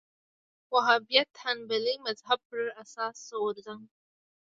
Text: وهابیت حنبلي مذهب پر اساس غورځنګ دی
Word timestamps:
وهابیت 0.73 1.29
حنبلي 1.43 1.95
مذهب 2.05 2.39
پر 2.49 2.59
اساس 2.83 3.17
غورځنګ 3.39 3.81
دی 3.89 3.95